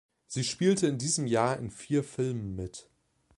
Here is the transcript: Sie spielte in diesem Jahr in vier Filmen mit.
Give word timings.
Sie 0.25 0.43
spielte 0.43 0.87
in 0.87 0.97
diesem 0.97 1.27
Jahr 1.27 1.59
in 1.59 1.69
vier 1.69 2.03
Filmen 2.03 2.55
mit. 2.55 2.89